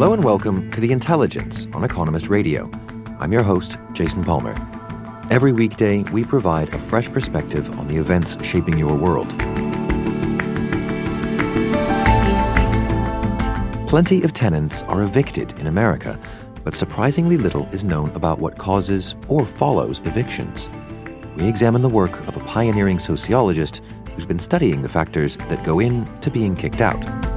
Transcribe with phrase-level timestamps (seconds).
[0.00, 2.70] Hello and welcome to The Intelligence on Economist Radio.
[3.18, 4.54] I'm your host, Jason Palmer.
[5.28, 9.28] Every weekday, we provide a fresh perspective on the events shaping your world.
[13.90, 16.18] Plenty of tenants are evicted in America,
[16.64, 20.70] but surprisingly little is known about what causes or follows evictions.
[21.36, 23.82] We examine the work of a pioneering sociologist
[24.14, 27.29] who's been studying the factors that go into being kicked out.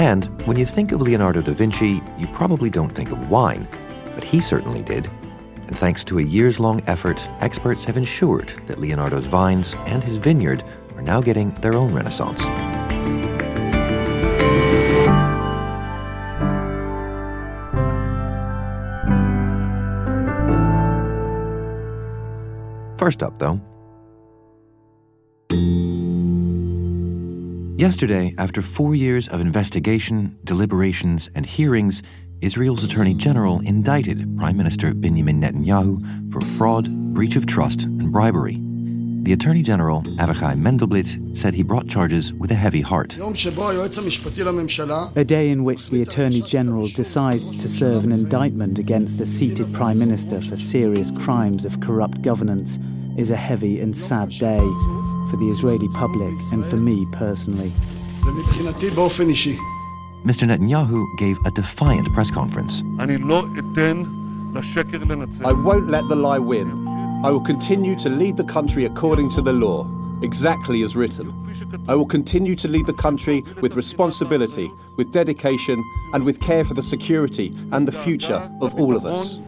[0.00, 3.68] And when you think of Leonardo da Vinci, you probably don't think of wine,
[4.14, 5.06] but he certainly did.
[5.66, 10.16] And thanks to a years long effort, experts have ensured that Leonardo's vines and his
[10.16, 10.64] vineyard
[10.96, 12.40] are now getting their own renaissance.
[22.98, 23.60] First up, though,
[27.80, 32.02] Yesterday, after four years of investigation, deliberations, and hearings,
[32.42, 38.58] Israel's Attorney General indicted Prime Minister Benjamin Netanyahu for fraud, breach of trust, and bribery.
[39.22, 43.16] The Attorney General, Avichai Mandelblit, said he brought charges with a heavy heart.
[43.16, 43.20] A
[45.24, 49.98] day in which the Attorney General decides to serve an indictment against a seated Prime
[49.98, 52.78] Minister for serious crimes of corrupt governance
[53.16, 54.60] is a heavy and sad day
[55.30, 57.72] for the Israeli public and for me personally.
[60.24, 60.46] Mr.
[60.46, 62.82] Netanyahu gave a defiant press conference.
[62.98, 63.06] I
[65.52, 66.86] won't let the lie win.
[67.24, 69.86] I will continue to lead the country according to the law,
[70.22, 71.32] exactly as written.
[71.88, 76.74] I will continue to lead the country with responsibility, with dedication, and with care for
[76.74, 79.38] the security and the future of all of us.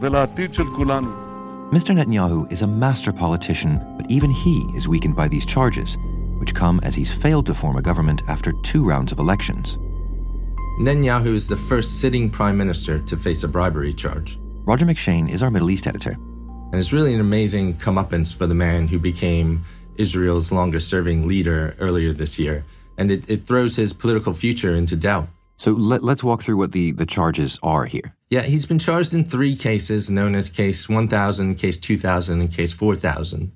[1.73, 1.91] Mr.
[1.95, 5.97] Netanyahu is a master politician, but even he is weakened by these charges,
[6.37, 9.79] which come as he's failed to form a government after two rounds of elections.
[10.79, 14.37] Netanyahu is the first sitting prime minister to face a bribery charge.
[14.65, 16.11] Roger McShane is our Middle East editor.
[16.11, 21.75] And it's really an amazing comeuppance for the man who became Israel's longest serving leader
[21.79, 22.65] earlier this year.
[22.99, 25.27] And it, it throws his political future into doubt.
[25.57, 28.15] So let, us walk through what the, the charges are here.
[28.29, 32.73] Yeah, he's been charged in three cases known as Case 1000, Case 2000, and Case
[32.73, 33.51] 4000.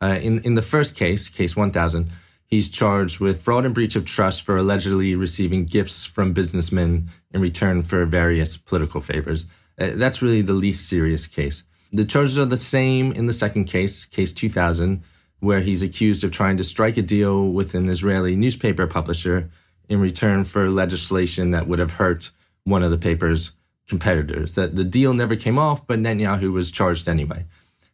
[0.00, 2.10] Uh, in, in the first case, Case 1000,
[2.46, 7.40] he's charged with fraud and breach of trust for allegedly receiving gifts from businessmen in
[7.40, 9.46] return for various political favors.
[9.78, 11.64] Uh, that's really the least serious case.
[11.92, 15.02] The charges are the same in the second case, Case 2000,
[15.40, 19.50] where he's accused of trying to strike a deal with an Israeli newspaper publisher
[19.92, 22.30] in return for legislation that would have hurt
[22.64, 23.52] one of the paper's
[23.86, 24.54] competitors.
[24.54, 27.44] That the deal never came off, but Netanyahu was charged anyway.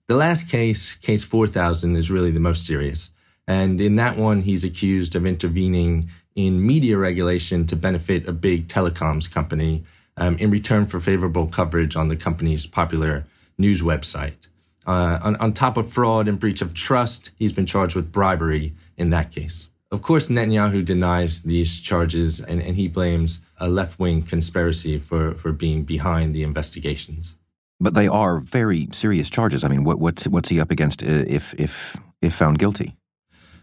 [0.06, 3.10] The last case, case 4000, is really the most serious.
[3.48, 8.68] And in that one, he's accused of intervening in media regulation to benefit a big
[8.68, 9.84] telecoms company
[10.16, 13.24] um, in return for favorable coverage on the company's popular
[13.58, 14.46] news website.
[14.86, 18.72] Uh, on, on top of fraud and breach of trust, he's been charged with bribery
[18.96, 19.68] in that case.
[19.90, 25.34] Of course, Netanyahu denies these charges and, and he blames a left wing conspiracy for,
[25.34, 27.36] for being behind the investigations.
[27.80, 29.64] But they are very serious charges.
[29.64, 32.96] I mean, what, what's, what's he up against uh, if, if, if found guilty?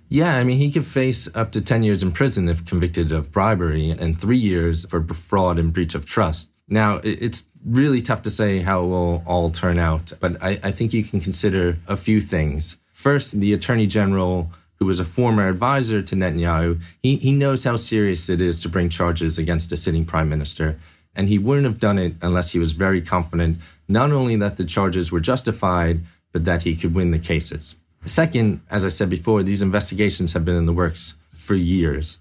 [0.09, 3.31] Yeah, I mean, he could face up to 10 years in prison if convicted of
[3.31, 6.49] bribery and three years for fraud and breach of trust.
[6.67, 10.71] Now, it's really tough to say how it will all turn out, but I, I
[10.71, 12.77] think you can consider a few things.
[12.91, 17.75] First, the attorney general who was a former advisor to Netanyahu, he, he knows how
[17.75, 20.77] serious it is to bring charges against a sitting prime minister.
[21.15, 24.65] And he wouldn't have done it unless he was very confident not only that the
[24.65, 26.01] charges were justified,
[26.33, 27.75] but that he could win the cases.
[28.05, 32.19] Second, as I said before, these investigations have been in the works for years.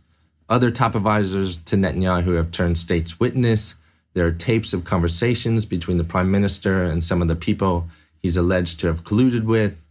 [0.48, 3.74] Other top advisors to Netanyahu have turned state's witness.
[4.12, 7.88] There are tapes of conversations between the prime minister and some of the people
[8.22, 9.83] he's alleged to have colluded with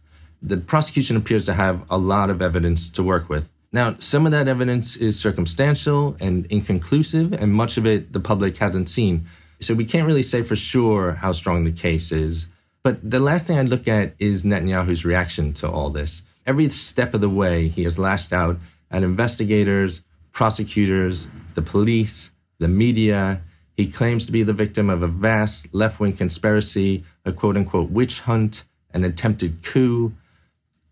[0.44, 3.50] the prosecution appears to have a lot of evidence to work with.
[3.72, 8.56] Now, some of that evidence is circumstantial and inconclusive, and much of it the public
[8.58, 9.26] hasn't seen.
[9.60, 12.46] So we can't really say for sure how strong the case is.
[12.82, 16.22] But the last thing I'd look at is Netanyahu's reaction to all this.
[16.46, 18.58] Every step of the way, he has lashed out
[18.90, 20.02] at investigators,
[20.32, 23.40] prosecutors, the police, the media.
[23.76, 27.90] He claims to be the victim of a vast left wing conspiracy, a quote unquote
[27.90, 30.12] witch hunt, an attempted coup.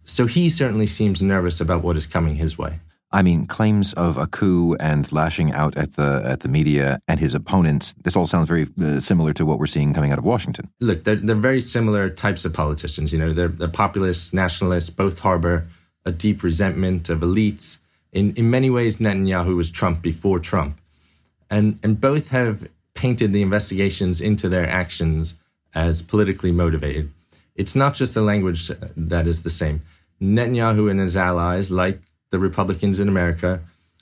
[0.04, 2.80] So he certainly seems nervous about what is coming his way.
[3.14, 7.20] I mean, claims of a coup and lashing out at the at the media and
[7.20, 7.92] his opponents.
[8.04, 10.70] This all sounds very uh, similar to what we're seeing coming out of Washington.
[10.80, 13.12] Look, they're, they're very similar types of politicians.
[13.12, 14.88] You know, they're, they're populists, nationalists.
[14.88, 15.66] Both harbor
[16.04, 17.78] a deep resentment of elites.
[18.12, 20.78] In in many ways, Netanyahu was Trump before Trump,
[21.50, 25.34] and and both have painted the investigations into their actions
[25.74, 27.10] as politically motivated.
[27.54, 29.82] It's not just the language that is the same.
[30.20, 32.00] Netanyahu and his allies, like
[32.30, 33.60] the Republicans in America,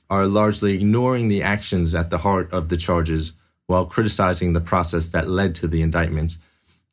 [0.08, 3.32] are largely ignoring the actions at the heart of the charges
[3.67, 6.38] while criticizing the process that led to the indictments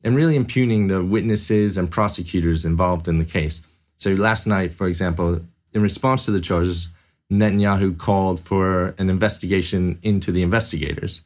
[0.04, 3.64] and really impugning the witnesses and prosecutors involved in the case.
[3.98, 5.42] So last night, for example,
[5.74, 6.90] in response to the charges,
[7.32, 11.24] Netanyahu called for an investigation into the investigators,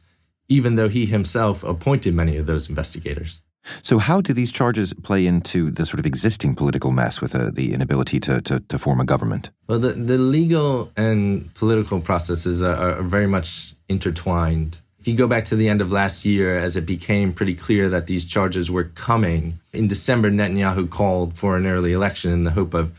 [0.48, 3.41] even though he himself appointed many of those investigators.
[3.82, 7.50] So, how do these charges play into the sort of existing political mess with uh,
[7.52, 9.50] the inability to, to, to, form a government?
[9.68, 14.78] Well, the, the legal and political processes are, are very much intertwined.
[14.98, 17.88] If you go back to the end of last year, as it became pretty clear
[17.88, 22.52] that these charges were coming, in December, Netanyahu called for an early election in the
[22.52, 22.92] hope of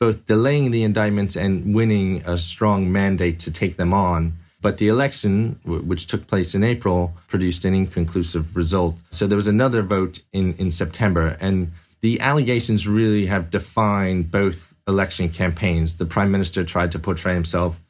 [0.00, 4.32] both delaying the indictments and winning a strong mandate to take them on.
[4.62, 8.96] But the election, which took place in April, produced an inconclusive result.
[9.10, 11.36] So there was another vote in, in September.
[11.40, 15.96] And the allegations really have defined both election campaigns.
[15.96, 17.80] The prime minister tried to portray himself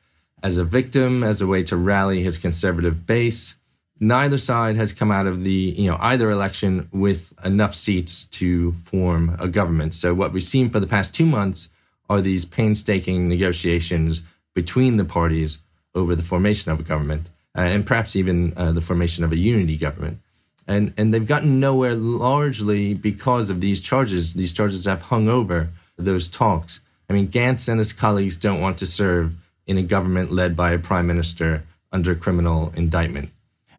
[0.42, 3.54] as a victim, as a way to rally his conservative base.
[4.00, 8.72] Neither side has come out of the, you know, either election with enough seats to
[8.72, 9.94] form a government.
[9.94, 11.68] So what we've seen for the past two months
[12.08, 14.22] are these painstaking negotiations
[14.54, 15.58] between the parties
[15.94, 19.36] over the formation of a government uh, and perhaps even uh, the formation of a
[19.36, 20.18] unity government.
[20.66, 24.34] And, and they've gotten nowhere largely because of these charges.
[24.34, 26.80] These charges have hung over those talks.
[27.10, 29.34] I mean, Gantz and his colleagues don't want to serve
[29.66, 33.30] in a government led by a prime minister under criminal indictment.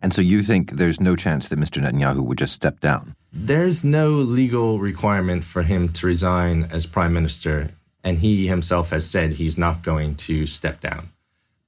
[0.01, 1.81] And so you think there's no chance that Mr.
[1.81, 3.15] Netanyahu would just step down?
[3.31, 7.71] There's no legal requirement for him to resign as prime minister.
[8.03, 11.09] And he himself has said he's not going to step down.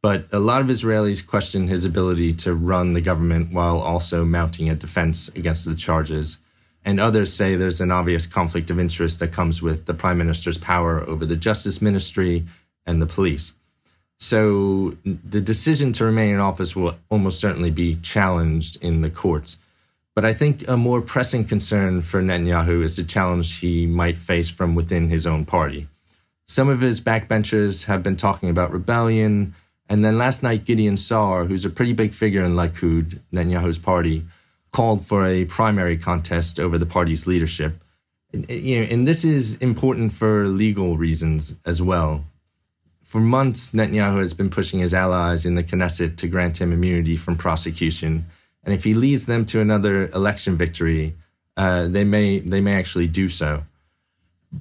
[0.06, 4.70] But a lot of Israelis question his ability to run the government while also mounting
[4.70, 6.38] a defense against the charges.
[6.84, 10.60] And others say there's an obvious conflict of interest that comes with the prime minister's
[10.60, 12.46] power over the justice ministry
[12.86, 13.54] and the police.
[14.20, 19.58] So the decision to remain in office will almost certainly be challenged in the courts.
[20.14, 24.50] But I think a more pressing concern for Netanyahu is the challenge he might face
[24.50, 25.88] from within his own party.
[26.48, 29.56] Some of his backbenchers have been talking about rebellion
[29.90, 34.26] and then last night, Gideon Saar, who's a pretty big figure in Likud, Netanyahu's party,
[34.72, 37.82] called for a primary contest over the party's leadership.
[38.34, 42.26] And, you know, and this is important for legal reasons as well.
[43.04, 47.16] For months, Netanyahu has been pushing his allies in the Knesset to grant him immunity
[47.16, 48.26] from prosecution.
[48.64, 51.16] And if he leads them to another election victory,
[51.56, 53.64] uh, they may they may actually do so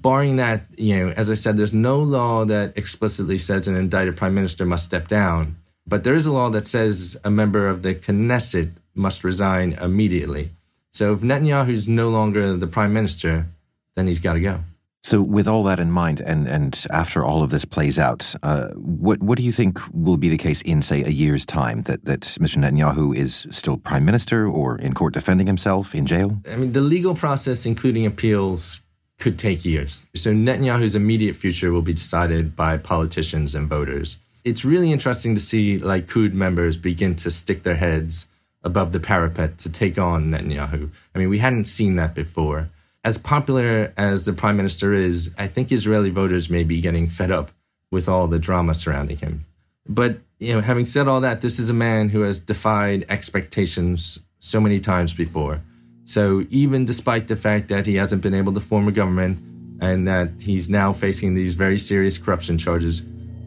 [0.03, 4.17] barring that, you know, as I said, there's no law that explicitly says an indicted
[4.17, 7.83] prime minister must step down, but there is a law that says a member of
[7.83, 10.51] the Knesset must resign immediately.
[10.93, 13.47] So if Netanyahu's no longer the prime minister,
[13.95, 14.61] then he's got to go.
[15.03, 18.69] So, with all that in mind, and, and after all of this plays out, uh,
[18.71, 21.83] what what do you think will be the case in, say, a year's time?
[21.83, 22.57] That that Mr.
[22.57, 26.41] Netanyahu is still prime minister, or in court defending himself, in jail?
[26.51, 28.81] I mean, the legal process, including appeals,
[29.25, 30.05] could take years.
[30.15, 34.19] So Netanyahu's immediate future will be decided by politicians and voters.
[34.45, 38.29] It's really interesting to see Likud members begin to stick their heads
[38.65, 40.91] above the parapet to take on Netanyahu.
[41.15, 42.69] I mean, we hadn't seen that before.
[43.03, 47.31] As popular as the prime minister is, I think Israeli voters may be getting fed
[47.31, 47.51] up
[47.91, 49.47] with all the drama surrounding him.
[49.89, 54.19] But, you know, having said all that, this is a man who has defied expectations
[54.41, 55.63] so many times before.
[56.05, 59.39] So even despite the fact that he hasn't been able to form a government
[59.81, 63.03] and that he's now facing these very serious corruption charges,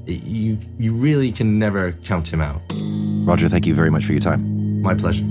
[0.05, 2.61] you you really can never count him out.
[3.25, 4.81] Roger, thank you very much for your time.
[4.81, 5.25] My pleasure.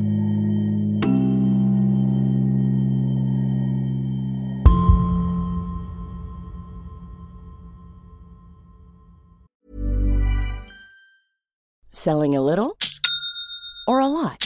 [11.92, 12.76] Selling a little
[13.88, 14.45] or a lot?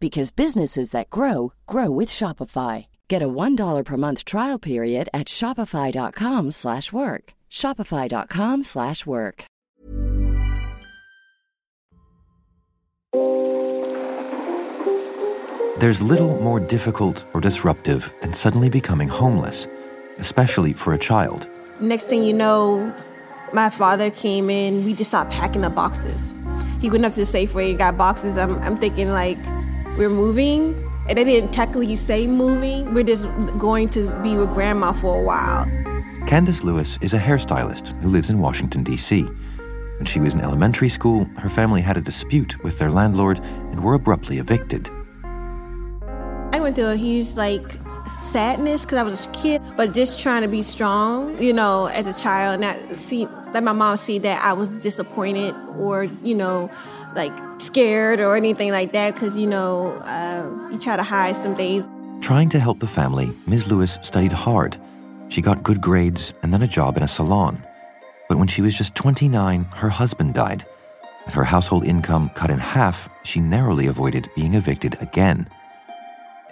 [0.00, 2.86] because businesses that grow grow with Shopify.
[3.08, 7.34] Get a $1 per month trial period at shopify.com/work.
[7.50, 9.44] shopify.com/work.
[15.76, 19.66] There's little more difficult or disruptive than suddenly becoming homeless,
[20.18, 21.48] especially for a child.
[21.80, 22.94] Next thing you know,
[23.52, 24.84] my father came in.
[24.84, 26.32] We just stopped packing up boxes.
[26.80, 28.38] He went up to the Safeway and got boxes.
[28.38, 29.38] I'm, I'm thinking like,
[29.96, 30.74] we're moving,
[31.08, 32.92] and they didn't technically say moving.
[32.94, 35.66] We're just going to be with grandma for a while.
[36.26, 39.22] Candace Lewis is a hairstylist who lives in Washington, D.C.
[39.22, 43.84] When she was in elementary school, her family had a dispute with their landlord and
[43.84, 44.90] were abruptly evicted.
[45.22, 50.42] I went through a huge like sadness because I was a kid, but just trying
[50.42, 54.18] to be strong, you know, as a child, and not see let my mom see
[54.18, 56.70] that I was disappointed or you know,
[57.14, 61.54] like scared or anything like that because you know uh, you try to hide some
[61.54, 61.88] things.
[62.20, 63.68] Trying to help the family, Ms.
[63.68, 64.76] Lewis studied hard.
[65.28, 67.62] She got good grades and then a job in a salon.
[68.28, 70.64] But when she was just 29, her husband died.
[71.24, 75.48] With her household income cut in half, she narrowly avoided being evicted again.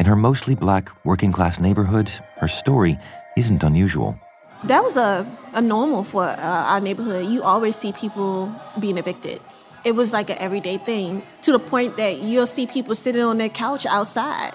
[0.03, 2.99] In her mostly black working class neighborhood, her story
[3.37, 4.19] isn't unusual.
[4.65, 7.27] That was a, a normal for uh, our neighborhood.
[7.27, 9.41] You always see people being evicted.
[9.85, 13.39] It was like an everyday thing to the point that you'll see people sitting on
[13.39, 14.51] their couch outside.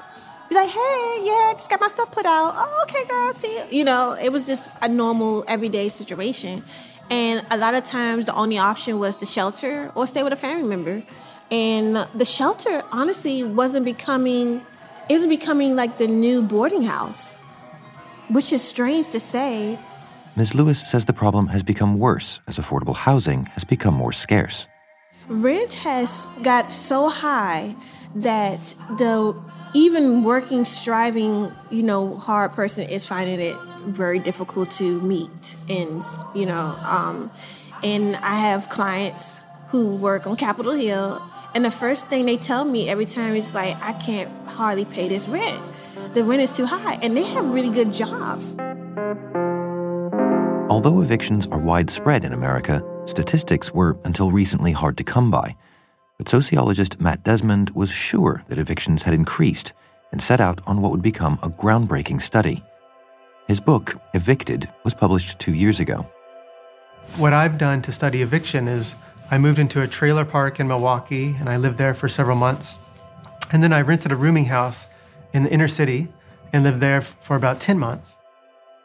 [0.49, 2.53] Be like, hey, yeah, just got my stuff put out.
[2.57, 3.63] Oh, okay, girl, see you.
[3.71, 6.61] You know, it was just a normal everyday situation.
[7.09, 10.35] And a lot of times the only option was to shelter or stay with a
[10.35, 11.03] family member.
[11.49, 14.65] And the shelter honestly wasn't becoming
[15.09, 17.35] it was becoming like the new boarding house,
[18.29, 19.79] which is strange to say.
[20.35, 20.53] Ms.
[20.53, 24.67] Lewis says the problem has become worse as affordable housing has become more scarce.
[25.27, 27.75] Rent has got so high
[28.15, 29.35] that the
[29.73, 36.21] even working, striving, you know, hard person is finding it very difficult to meet ends,
[36.33, 36.77] you know.
[36.83, 37.31] Um,
[37.83, 41.21] and I have clients who work on Capitol Hill
[41.57, 45.07] and the first thing they tell me every time is like, I can't hardly pay
[45.07, 45.59] this rent.
[46.13, 46.99] The rent is too high.
[47.01, 48.55] And they have really good jobs.
[50.69, 55.55] Although evictions are widespread in America, statistics were until recently hard to come by.
[56.19, 59.73] But sociologist Matt Desmond was sure that evictions had increased
[60.11, 62.63] and set out on what would become a groundbreaking study.
[63.47, 66.05] His book, Evicted, was published two years ago.
[67.15, 68.95] What I've done to study eviction is
[69.29, 72.79] I moved into a trailer park in Milwaukee and I lived there for several months.
[73.51, 74.87] And then I rented a rooming house
[75.33, 76.07] in the inner city
[76.53, 78.15] and lived there for about 10 months.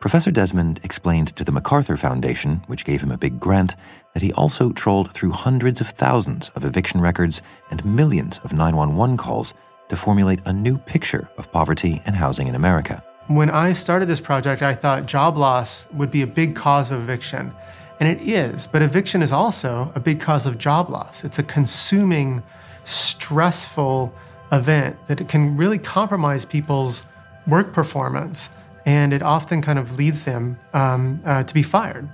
[0.01, 3.77] Professor Desmond explained to the MacArthur Foundation, which gave him a big grant,
[4.15, 9.17] that he also trolled through hundreds of thousands of eviction records and millions of 911
[9.17, 9.55] calls
[9.91, 13.05] to formulate a new picture of poverty and housing in America.
[13.29, 17.01] When I started this project, I thought job loss would be a big cause of
[17.01, 17.55] eviction.
[18.03, 21.23] And it is, but eviction is also a big cause of job loss.
[21.23, 22.43] It's a consuming,
[22.83, 24.13] stressful
[24.51, 27.05] event that can really compromise people's
[27.47, 28.49] work performance,
[28.87, 32.09] and it often kind of leads them um, uh, to be fired.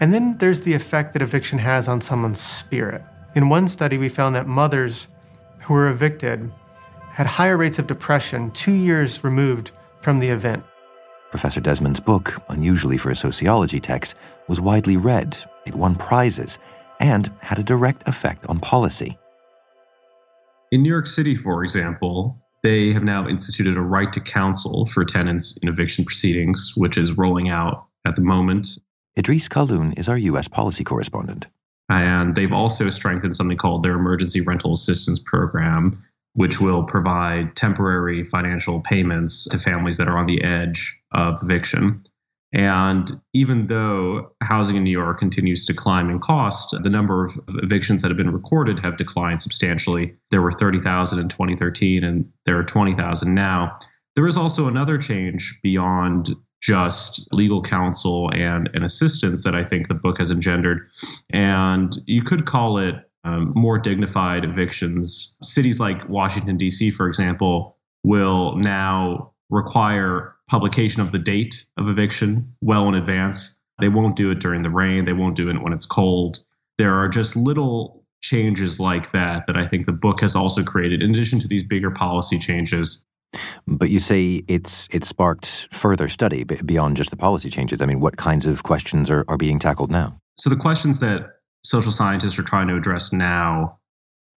[0.00, 3.00] And then there's the effect that eviction has on someone's spirit.
[3.36, 5.06] In one study, we found that mothers
[5.60, 6.50] who were evicted
[7.12, 10.64] had higher rates of depression two years removed from the event.
[11.30, 14.16] Professor Desmond's book, unusually for a sociology text,
[14.48, 15.36] was widely read,
[15.66, 16.58] it won prizes,
[17.00, 19.18] and had a direct effect on policy.
[20.72, 25.04] In New York City, for example, they have now instituted a right to counsel for
[25.04, 28.78] tenants in eviction proceedings, which is rolling out at the moment.
[29.18, 30.48] Idrees Kahloon is our U.S.
[30.48, 31.46] policy correspondent.
[31.88, 38.24] And they've also strengthened something called their Emergency Rental Assistance Program, which will provide temporary
[38.24, 42.02] financial payments to families that are on the edge of eviction.
[42.54, 47.36] And even though housing in New York continues to climb in cost, the number of
[47.48, 50.14] evictions that have been recorded have declined substantially.
[50.30, 53.76] There were 30,000 in 2013, and there are 20,000 now.
[54.14, 56.30] There is also another change beyond
[56.62, 60.86] just legal counsel and, and assistance that I think the book has engendered.
[61.30, 62.94] And you could call it
[63.24, 65.36] um, more dignified evictions.
[65.42, 72.54] Cities like Washington, D.C., for example, will now require publication of the date of eviction
[72.60, 73.60] well in advance.
[73.80, 76.44] They won't do it during the rain, they won't do it when it's cold.
[76.78, 81.02] There are just little changes like that that I think the book has also created,
[81.02, 83.04] in addition to these bigger policy changes.
[83.66, 87.82] But you say it's it sparked further study beyond just the policy changes.
[87.82, 90.18] I mean, what kinds of questions are, are being tackled now?
[90.38, 91.30] So the questions that
[91.64, 93.78] social scientists are trying to address now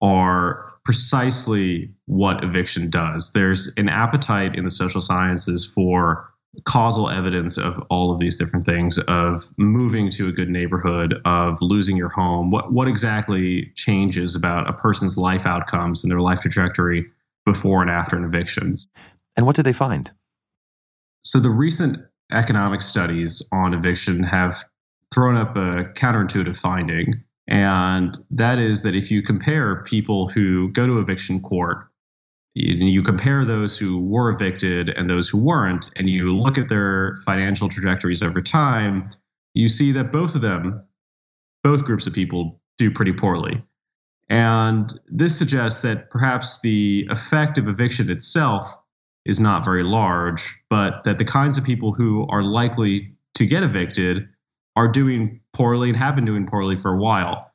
[0.02, 3.34] are precisely what eviction does.
[3.34, 8.66] There's an appetite in the social sciences for causal evidence of all of these different
[8.66, 12.52] things of moving to a good neighborhood of losing your home.
[12.52, 17.06] What what exactly changes about a person's life outcomes and their life trajectory
[17.46, 18.88] before and after an evictions
[19.36, 20.10] and what did they find?
[21.26, 21.98] So the recent
[22.32, 24.64] economic studies on eviction have
[25.14, 27.14] thrown up a counterintuitive finding
[27.48, 31.88] and that is that if you compare people who go to eviction court
[32.60, 37.18] you compare those who were evicted and those who weren't, and you look at their
[37.26, 39.10] financial trajectories over time,
[39.54, 40.84] you see that both of them,
[41.64, 43.64] both groups of people, do pretty poorly.
[44.30, 48.76] And this suggests that perhaps the effect of eviction itself
[49.26, 53.64] is not very large, but that the kinds of people who are likely to get
[53.64, 54.28] evicted
[54.78, 57.52] are doing poorly and have been doing poorly for a while.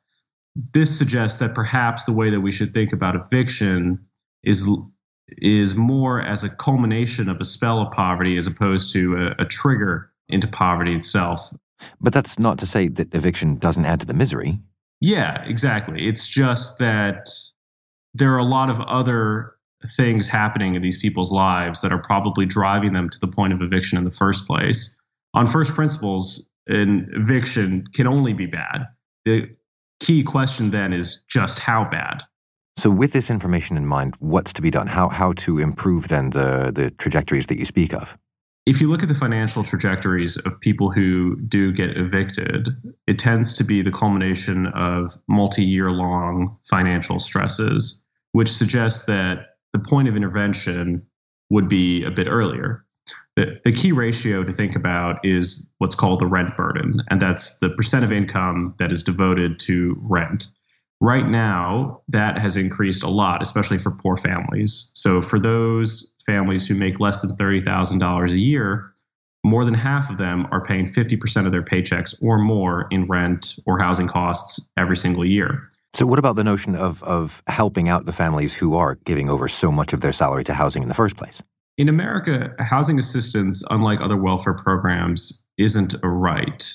[0.73, 3.97] This suggests that perhaps the way that we should think about eviction
[4.43, 4.69] is
[5.37, 9.45] is more as a culmination of a spell of poverty as opposed to a, a
[9.45, 11.53] trigger into poverty itself.
[12.01, 14.59] But that's not to say that eviction doesn't add to the misery.
[14.99, 16.07] Yeah, exactly.
[16.07, 17.29] It's just that
[18.13, 19.55] there are a lot of other
[19.95, 23.61] things happening in these people's lives that are probably driving them to the point of
[23.61, 24.95] eviction in the first place.
[25.33, 28.87] On first principles, an eviction can only be bad.
[29.25, 29.49] The
[29.99, 32.23] key question then is just how bad.
[32.77, 34.87] So, with this information in mind, what's to be done?
[34.87, 38.17] How, how to improve then the, the trajectories that you speak of?
[38.65, 42.69] If you look at the financial trajectories of people who do get evicted,
[43.07, 48.01] it tends to be the culmination of multi year long financial stresses,
[48.31, 51.05] which suggests that the point of intervention
[51.49, 52.85] would be a bit earlier.
[53.35, 57.69] The, key ratio to think about is what's called the rent burden, and that's the
[57.69, 60.47] percent of income that is devoted to rent.
[61.01, 64.91] Right now, that has increased a lot, especially for poor families.
[64.93, 68.93] So, for those families who make less than $30,000 a year,
[69.43, 73.55] more than half of them are paying 50% of their paychecks or more in rent
[73.65, 75.69] or housing costs every single year.
[75.93, 79.47] So, what about the notion of, of helping out the families who are giving over
[79.47, 81.43] so much of their salary to housing in the first place?
[81.77, 86.71] In America, housing assistance, unlike other welfare programs, isn't a right.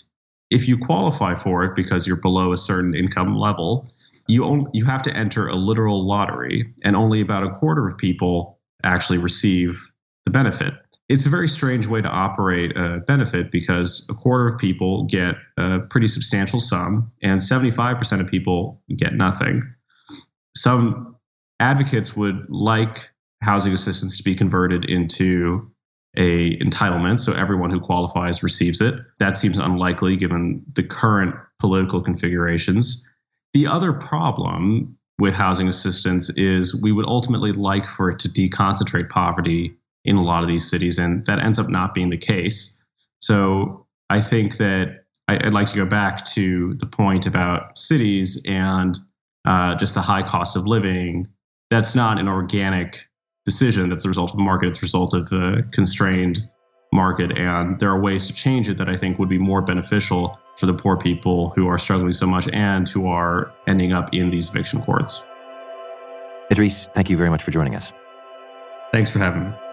[0.50, 3.88] If you qualify for it because you're below a certain income level,
[4.26, 7.96] you only, you have to enter a literal lottery, and only about a quarter of
[7.96, 9.78] people actually receive
[10.24, 10.74] the benefit.
[11.08, 15.37] It's a very strange way to operate a benefit because a quarter of people get
[15.58, 19.62] a pretty substantial sum, and 75% of people get nothing.
[20.56, 21.16] Some
[21.61, 23.11] advocates would like
[23.42, 25.70] housing assistance to be converted into
[26.16, 32.01] a entitlement so everyone who qualifies receives it that seems unlikely given the current political
[32.01, 33.07] configurations
[33.55, 39.09] the other problem with housing assistance is we would ultimately like for it to deconcentrate
[39.09, 42.83] poverty in a lot of these cities, and that ends up not being the case.
[43.20, 48.98] So I think that I'd like to go back to the point about cities and
[49.44, 51.29] uh, just the high cost of living.
[51.70, 53.08] That's not an organic
[53.48, 53.88] decision.
[53.88, 54.68] That's a result of the market.
[54.68, 56.48] It's a result of a constrained
[56.92, 57.37] market.
[57.37, 60.66] And there are ways to change it that I think would be more beneficial for
[60.66, 64.50] the poor people who are struggling so much and who are ending up in these
[64.50, 65.24] eviction courts.
[66.50, 67.92] Idrees, thank you very much for joining us.
[68.92, 69.67] Thanks for having me.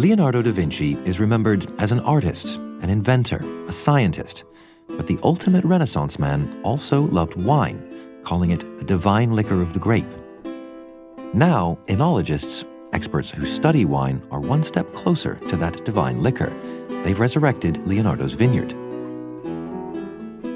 [0.00, 4.44] Leonardo da Vinci is remembered as an artist, an inventor, a scientist,
[4.88, 9.78] but the ultimate Renaissance man also loved wine calling it the divine liquor of the
[9.78, 10.08] grape.
[11.34, 16.50] Now, enologists, experts who study wine, are one step closer to that divine liquor.
[17.02, 18.72] They've resurrected Leonardo's vineyard.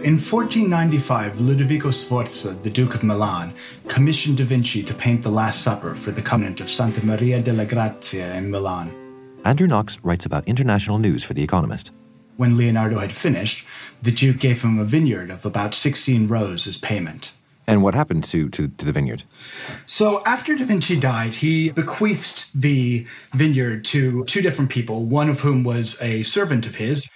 [0.06, 3.52] In 1495, Ludovico Sforza, the Duke of Milan,
[3.88, 7.66] commissioned Da Vinci to paint the Last Supper for the convent of Santa Maria delle
[7.66, 9.03] Grazie in Milan.
[9.44, 11.90] Andrew Knox writes about international news for The Economist.
[12.38, 13.66] When Leonardo had finished,
[14.00, 17.32] the Duke gave him a vineyard of about 16 rows as payment.
[17.66, 19.24] And what happened to, to, to the vineyard?
[19.84, 25.40] So after Da Vinci died, he bequeathed the vineyard to two different people, one of
[25.40, 27.10] whom was a servant of his.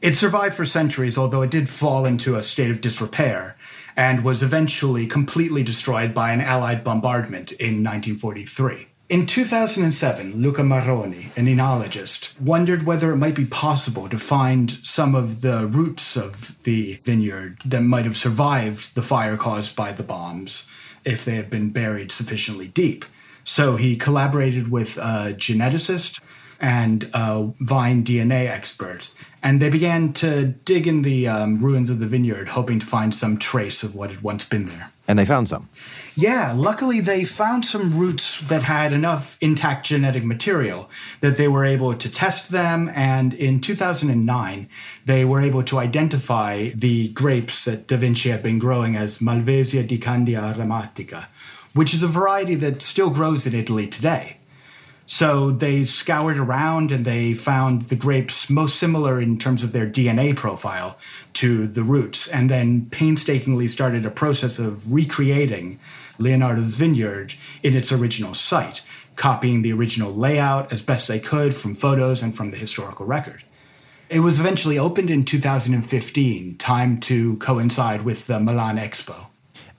[0.00, 3.56] It survived for centuries, although it did fall into a state of disrepair
[3.96, 8.88] and was eventually completely destroyed by an Allied bombardment in 1943.
[9.08, 15.14] In 2007, Luca Maroni, an enologist, wondered whether it might be possible to find some
[15.14, 20.02] of the roots of the vineyard that might have survived the fire caused by the
[20.02, 20.68] bombs
[21.04, 23.04] if they had been buried sufficiently deep.
[23.44, 26.20] So he collaborated with a geneticist
[26.60, 31.98] and a vine DNA expert, and they began to dig in the um, ruins of
[31.98, 34.90] the vineyard, hoping to find some trace of what had once been there.
[35.08, 35.68] And they found some.
[36.16, 40.90] Yeah, luckily they found some roots that had enough intact genetic material
[41.20, 42.90] that they were able to test them.
[42.94, 44.68] And in 2009,
[45.04, 49.86] they were able to identify the grapes that Da Vinci had been growing as Malvasia
[49.86, 51.26] di Candia aromatica,
[51.74, 54.35] which is a variety that still grows in Italy today.
[55.06, 59.86] So they scoured around and they found the grapes most similar in terms of their
[59.86, 60.98] DNA profile
[61.34, 65.78] to the roots, and then painstakingly started a process of recreating
[66.18, 68.82] Leonardo's vineyard in its original site,
[69.14, 73.44] copying the original layout as best they could from photos and from the historical record.
[74.08, 79.26] It was eventually opened in 2015, time to coincide with the Milan Expo.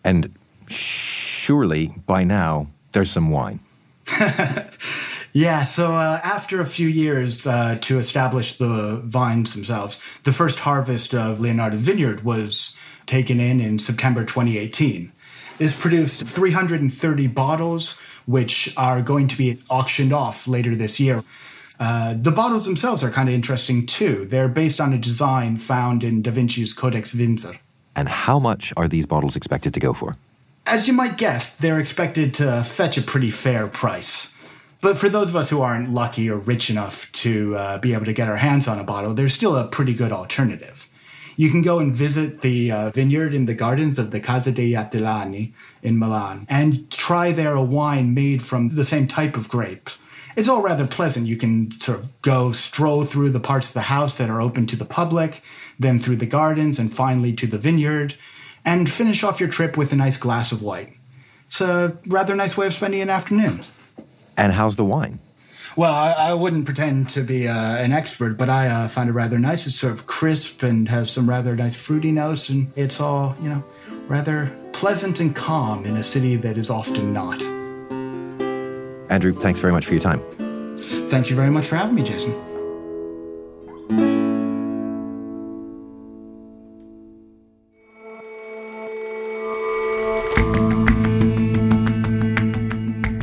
[0.04, 0.34] And
[0.68, 3.60] surely by now there's some wine.
[5.38, 10.62] Yeah, so uh, after a few years uh, to establish the vines themselves, the first
[10.62, 15.12] harvest of Leonardo's vineyard was taken in in September 2018.
[15.60, 21.24] This produced 330 bottles, which are going to be auctioned off later this year.
[21.80, 24.26] Uh, the bottles themselves are kind of interesting too.
[24.26, 27.60] They're based on a design found in Da Vinci's Codex Windsor.
[27.96, 30.18] And how much are these bottles expected to go for?
[30.66, 34.34] As you might guess, they're expected to fetch a pretty fair price.
[34.80, 38.06] But for those of us who aren't lucky or rich enough to uh, be able
[38.06, 40.90] to get our hands on a bottle, there's still a pretty good alternative.
[41.36, 44.74] You can go and visit the uh, vineyard in the gardens of the Casa degli
[44.74, 49.90] Atellani in Milan and try there a wine made from the same type of grape.
[50.36, 51.28] It's all rather pleasant.
[51.28, 54.68] You can sort of go stroll through the parts of the house that are open
[54.68, 55.42] to the public,
[55.80, 58.16] then through the gardens, and finally to the vineyard,
[58.64, 60.94] and finish off your trip with a nice glass of white.
[61.46, 63.62] It's a rather nice way of spending an afternoon.
[64.38, 65.20] And how's the wine?
[65.76, 69.14] Well, I, I wouldn't pretend to be uh, an expert, but I uh, find it
[69.14, 69.68] rather nice.
[69.68, 73.50] It's sort of crisp and has some rather nice fruity notes, and it's all, you
[73.50, 73.64] know,
[74.08, 77.44] rather pleasant and calm in a city that is often not.
[79.12, 80.22] Andrew, thanks very much for your time.
[81.10, 82.47] Thank you very much for having me, Jason.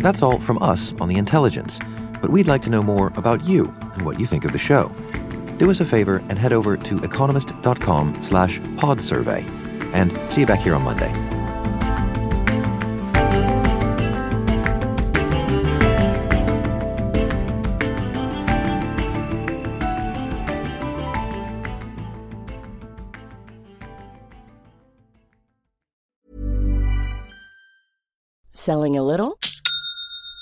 [0.04, 1.80] That's all from us on The Intelligence,
[2.20, 4.94] but we'd like to know more about you and what you think of the show.
[5.56, 9.46] Do us a favor and head over to economist.com slash pod survey.
[9.94, 11.10] And see you back here on Monday.
[28.52, 29.38] Selling a little